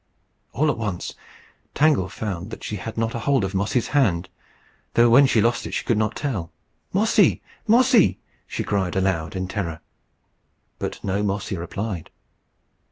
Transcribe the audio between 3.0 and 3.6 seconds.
a hold of